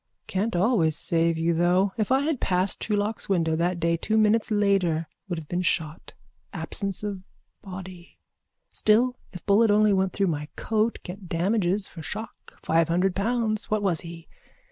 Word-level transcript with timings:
Can't 0.25 0.55
always 0.55 0.97
save 0.97 1.37
you, 1.37 1.53
though. 1.53 1.93
If 1.95 2.11
I 2.11 2.21
had 2.21 2.39
passed 2.41 2.79
Truelock's 2.81 3.29
window 3.29 3.55
that 3.55 3.79
day 3.79 3.97
two 3.97 4.17
minutes 4.17 4.49
later 4.49 5.07
would 5.29 5.37
have 5.37 5.47
been 5.47 5.61
shot. 5.61 6.13
Absence 6.51 7.03
of 7.03 7.21
body. 7.61 8.17
Still 8.71 9.15
if 9.31 9.45
bullet 9.45 9.69
only 9.69 9.93
went 9.93 10.13
through 10.13 10.25
my 10.25 10.47
coat 10.55 10.97
get 11.03 11.29
damages 11.29 11.87
for 11.87 12.01
shock, 12.01 12.57
five 12.63 12.87
hundred 12.89 13.13
pounds. 13.15 13.69
What 13.69 13.83
was 13.83 14.01
he? 14.01 14.27